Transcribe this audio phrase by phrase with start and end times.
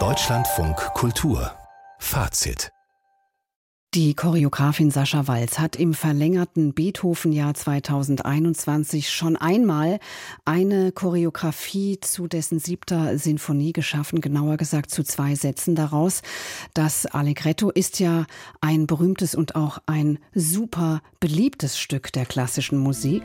[0.00, 1.52] Deutschlandfunk Kultur
[2.00, 2.72] Fazit
[3.94, 10.00] die Choreografin Sascha Walz hat im verlängerten Beethoven-Jahr 2021 schon einmal
[10.44, 16.22] eine Choreografie zu dessen siebter Sinfonie geschaffen, genauer gesagt zu zwei Sätzen daraus.
[16.74, 18.26] Das Allegretto ist ja
[18.60, 23.22] ein berühmtes und auch ein super beliebtes Stück der klassischen Musik.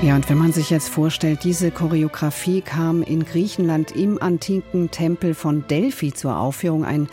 [0.00, 5.34] Ja, und wenn man sich jetzt vorstellt, diese Choreografie kam in Griechenland im antiken Tempel
[5.34, 7.08] von Delphi zur Aufführung, ein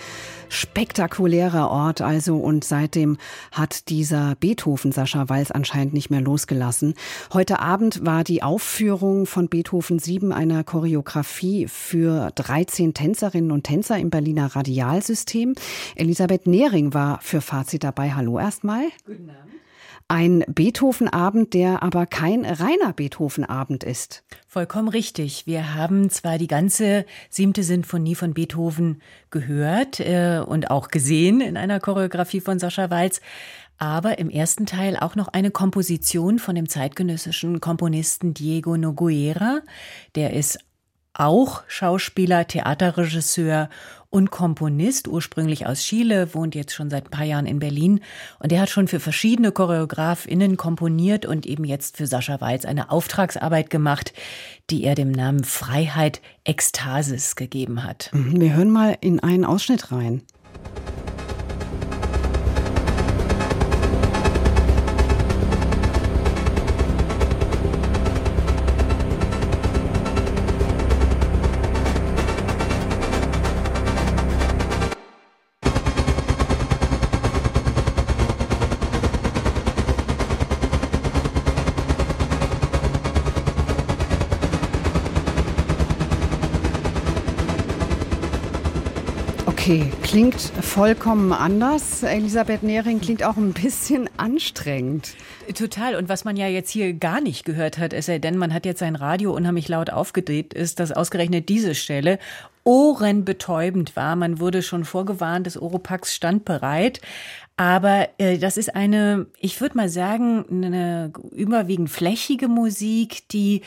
[0.49, 3.17] spektakulärer Ort also und seitdem
[3.51, 6.93] hat dieser Beethoven Sascha Walz anscheinend nicht mehr losgelassen.
[7.33, 13.97] Heute Abend war die Aufführung von Beethoven 7 einer Choreografie für 13 Tänzerinnen und Tänzer
[13.97, 15.55] im Berliner Radialsystem.
[15.95, 18.13] Elisabeth Nehring war für Fazit dabei.
[18.13, 18.83] Hallo erstmal.
[19.07, 19.64] Guten Abend.
[20.07, 24.23] Ein Beethoven-Abend, der aber kein reiner Beethoven-Abend ist.
[24.47, 25.47] Vollkommen richtig.
[25.47, 31.57] Wir haben zwar die ganze siebte Sinfonie von Beethoven gehört äh, und auch gesehen in
[31.57, 33.19] einer Choreografie von Sascha Walz,
[33.79, 39.61] aber im ersten Teil auch noch eine Komposition von dem zeitgenössischen Komponisten Diego Noguera.
[40.13, 40.59] Der ist
[41.15, 43.69] auch Schauspieler, Theaterregisseur
[44.09, 48.01] und Komponist, ursprünglich aus Chile, wohnt jetzt schon seit ein paar Jahren in Berlin.
[48.39, 52.91] Und er hat schon für verschiedene ChoreografInnen komponiert und eben jetzt für Sascha Walz eine
[52.91, 54.13] Auftragsarbeit gemacht,
[54.69, 58.09] die er dem Namen Freiheit Ekstasis gegeben hat.
[58.13, 60.21] Mhm, wir hören mal in einen Ausschnitt rein.
[89.65, 92.03] Okay, klingt vollkommen anders.
[92.03, 95.15] Elisabeth Nehring klingt auch ein bisschen anstrengend.
[95.55, 95.95] Total.
[95.95, 98.67] Und was man ja jetzt hier gar nicht gehört hat, es sei denn, man hat
[98.67, 102.19] jetzt sein Radio unheimlich laut aufgedreht, ist, dass ausgerechnet diese Stelle
[102.63, 104.15] ohrenbetäubend war.
[104.15, 107.01] Man wurde schon vorgewarnt, das Oropax stand bereit.
[107.57, 113.61] Aber äh, das ist eine, ich würde mal sagen, eine überwiegend flächige Musik, die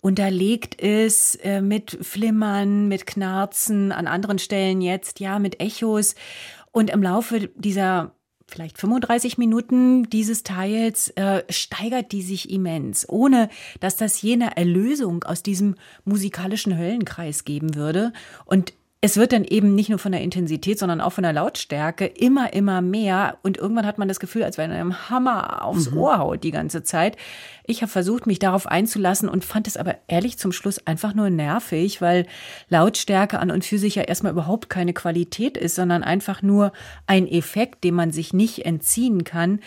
[0.00, 6.14] unterlegt ist äh, mit Flimmern, mit Knarzen, an anderen Stellen jetzt ja mit Echos.
[6.72, 8.12] Und im Laufe dieser
[8.46, 13.48] vielleicht 35 Minuten dieses Teils äh, steigert die sich immens, ohne
[13.80, 18.12] dass das jene Erlösung aus diesem musikalischen Höllenkreis geben würde.
[18.44, 22.06] Und es wird dann eben nicht nur von der Intensität, sondern auch von der Lautstärke
[22.06, 23.36] immer, immer mehr.
[23.42, 25.98] Und irgendwann hat man das Gefühl, als wenn einem Hammer aufs mhm.
[25.98, 27.18] Ohr haut die ganze Zeit.
[27.66, 31.28] Ich habe versucht, mich darauf einzulassen und fand es aber ehrlich zum Schluss einfach nur
[31.28, 32.26] nervig, weil
[32.70, 36.72] Lautstärke an und für sich ja erstmal überhaupt keine Qualität ist, sondern einfach nur
[37.06, 39.60] ein Effekt, dem man sich nicht entziehen kann.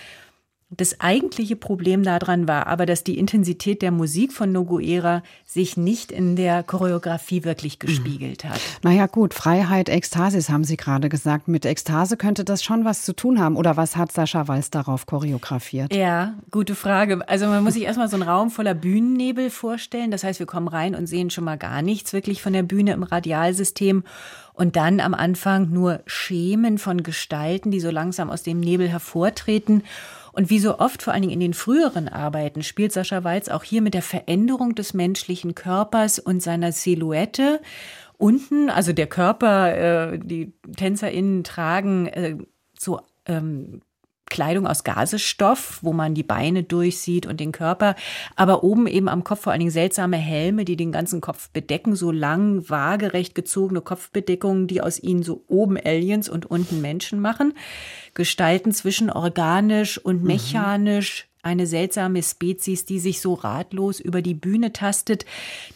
[0.70, 6.12] Das eigentliche Problem daran war aber, dass die Intensität der Musik von Noguera sich nicht
[6.12, 8.60] in der Choreografie wirklich gespiegelt hat.
[8.84, 11.48] Naja gut, Freiheit, Ekstasis haben Sie gerade gesagt.
[11.48, 13.56] Mit Ekstase könnte das schon was zu tun haben.
[13.56, 15.96] Oder was hat Sascha Walz darauf choreografiert?
[15.96, 17.26] Ja, gute Frage.
[17.30, 20.12] Also man muss sich erstmal so einen Raum voller Bühnennebel vorstellen.
[20.12, 22.92] Das heißt, wir kommen rein und sehen schon mal gar nichts wirklich von der Bühne
[22.92, 24.04] im Radialsystem.
[24.52, 29.84] Und dann am Anfang nur Schemen von Gestalten, die so langsam aus dem Nebel hervortreten.
[30.38, 33.64] Und wie so oft, vor allen Dingen in den früheren Arbeiten, spielt Sascha Walz auch
[33.64, 37.60] hier mit der Veränderung des menschlichen Körpers und seiner Silhouette.
[38.20, 42.38] Unten, also der Körper, äh, die TänzerInnen tragen äh,
[42.78, 43.82] so ähm,
[44.30, 47.96] Kleidung aus Gasestoff, wo man die Beine durchsieht und den Körper,
[48.36, 51.96] aber oben eben am Kopf vor allen Dingen seltsame Helme, die den ganzen Kopf bedecken,
[51.96, 57.54] so lang, waagerecht gezogene Kopfbedeckungen, die aus ihnen so oben Aliens und unten Menschen machen.
[58.14, 60.28] Gestalten zwischen organisch und mhm.
[60.28, 65.26] mechanisch, eine seltsame Spezies, die sich so ratlos über die Bühne tastet.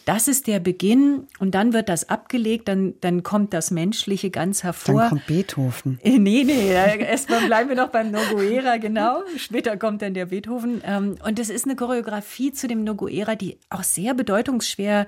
[0.04, 4.62] Das ist der Beginn und dann wird das abgelegt, dann, dann kommt das Menschliche ganz
[4.62, 5.00] hervor.
[5.00, 5.98] Dann kommt Beethoven.
[6.02, 9.22] Äh, nee, nee, erstmal bleiben wir noch beim Noguera, genau.
[9.36, 10.82] Später kommt dann der Beethoven.
[10.84, 15.06] Ähm, und es ist eine Choreografie zu dem Noguera, die auch sehr bedeutungsschwer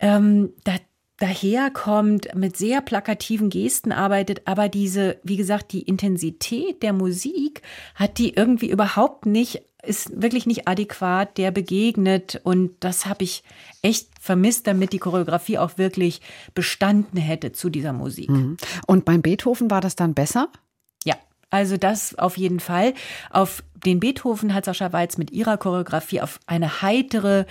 [0.00, 0.72] ähm, da
[1.18, 7.62] daherkommt, mit sehr plakativen Gesten arbeitet, aber diese, wie gesagt, die Intensität der Musik
[7.94, 13.44] hat die irgendwie überhaupt nicht, ist wirklich nicht adäquat der begegnet und das habe ich
[13.82, 16.20] echt vermisst, damit die Choreografie auch wirklich
[16.54, 18.28] bestanden hätte zu dieser Musik.
[18.28, 18.56] Mhm.
[18.86, 20.48] Und beim Beethoven war das dann besser?
[21.04, 21.16] Ja,
[21.50, 22.92] also das auf jeden Fall.
[23.30, 27.46] Auf den Beethoven hat Sascha Walz mit ihrer Choreografie auf eine heitere,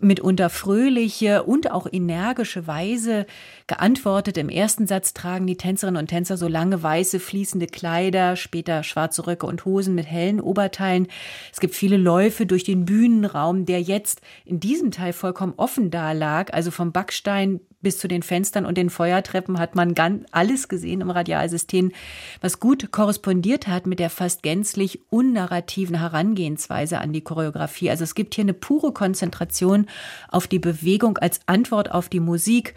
[0.00, 3.26] mitunter fröhliche und auch energische Weise
[3.66, 4.38] geantwortet.
[4.38, 9.26] Im ersten Satz tragen die Tänzerinnen und Tänzer so lange weiße fließende Kleider, später schwarze
[9.26, 11.08] Röcke und Hosen mit hellen Oberteilen.
[11.52, 16.12] Es gibt viele Läufe durch den Bühnenraum, der jetzt in diesem Teil vollkommen offen da
[16.12, 20.66] lag, also vom Backstein bis zu den Fenstern und den Feuertreppen hat man ganz alles
[20.66, 21.92] gesehen im Radialsystem,
[22.40, 27.88] was gut korrespondiert hat mit der fast gänzlich unnarrativen Herangehensweise an die Choreografie.
[27.88, 29.86] Also es gibt hier eine pure Konzentration
[30.28, 32.74] auf die Bewegung als Antwort auf die Musik.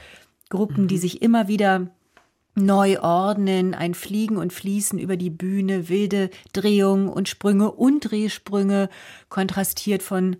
[0.49, 0.87] Gruppen, mhm.
[0.89, 1.87] die sich immer wieder
[2.53, 8.89] neu ordnen, ein Fliegen und Fließen über die Bühne, wilde Drehungen und Sprünge und Drehsprünge,
[9.29, 10.35] kontrastiert von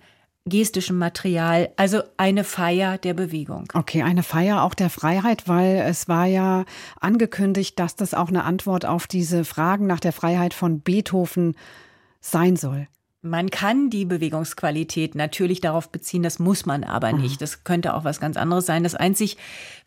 [0.50, 3.66] gestischem Material, also eine Feier der Bewegung.
[3.74, 6.66] Okay, eine Feier auch der Freiheit, weil es war ja
[7.00, 11.56] angekündigt, dass das auch eine Antwort auf diese Fragen nach der Freiheit von Beethoven
[12.20, 12.88] sein soll.
[13.22, 17.22] Man kann die Bewegungsqualität natürlich darauf beziehen, das muss man aber mhm.
[17.22, 17.42] nicht.
[17.42, 18.84] Das könnte auch was ganz anderes sein.
[18.84, 19.38] Das einzig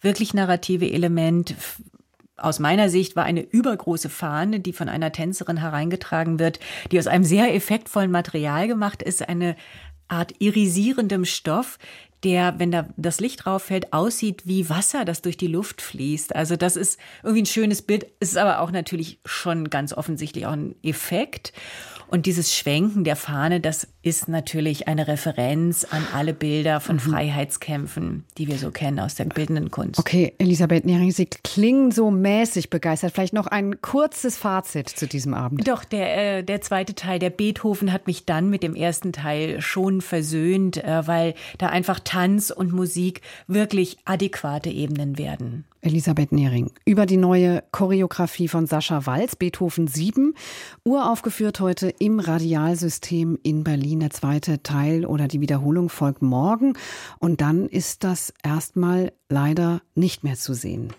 [0.03, 1.55] wirklich narrative Element
[2.37, 6.61] aus meiner Sicht war eine übergroße Fahne, die von einer Tänzerin hereingetragen wird,
[6.91, 9.57] die aus einem sehr effektvollen Material gemacht ist, eine
[10.13, 11.79] Art irisierendem Stoff,
[12.23, 16.37] der, wenn da das Licht drauf fällt, aussieht wie Wasser, das durch die Luft fließt.
[16.37, 20.53] Also das ist irgendwie ein schönes Bild, ist aber auch natürlich schon ganz offensichtlich auch
[20.53, 21.53] ein Effekt.
[22.13, 27.01] Und dieses Schwenken der Fahne, das ist natürlich eine Referenz an alle Bilder von mhm.
[27.01, 29.99] Freiheitskämpfen, die wir so kennen aus der bildenden Kunst.
[29.99, 33.15] Okay, Elisabeth Nering, Sie klingen so mäßig begeistert.
[33.15, 35.67] Vielleicht noch ein kurzes Fazit zu diesem Abend.
[35.67, 39.63] Doch, der, äh, der zweite Teil, der Beethoven, hat mich dann mit dem ersten Teil
[39.63, 45.65] schon versöhnt, äh, weil da einfach Tanz und Musik wirklich adäquate Ebenen werden.
[45.83, 50.35] Elisabeth Nehring über die neue Choreografie von Sascha Walz, Beethoven 7,
[50.85, 54.01] uraufgeführt heute im Radialsystem in Berlin.
[54.01, 56.75] Der zweite Teil oder die Wiederholung folgt morgen
[57.19, 60.93] und dann ist das erstmal leider nicht mehr zu sehen.